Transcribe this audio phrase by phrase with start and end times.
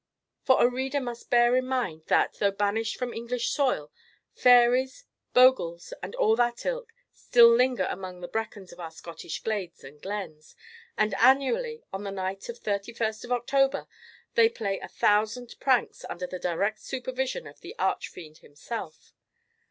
[0.41, 3.91] For the reader must bear in mind that, though banished from English soil,
[4.33, 9.83] fairies, bogles, and all that ilk, still linger among the breckans of our Scottish glades
[9.83, 10.55] and glens;
[10.97, 13.87] and annually on the night of 31st October,
[14.33, 19.13] they play a thousand pranks under the direct supervision of the archfiend himself.